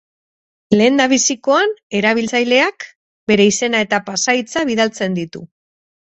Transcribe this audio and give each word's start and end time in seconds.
Lehendabizikoan 0.77 1.75
erabiltzaileak 1.99 2.85
bere 3.31 3.45
izena 3.49 3.81
eta 3.87 3.99
pasahitza 4.07 4.63
bidaltzen 4.71 5.19
ditu. 5.19 5.43